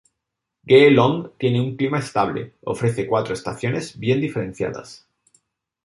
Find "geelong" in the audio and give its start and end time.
0.65-1.29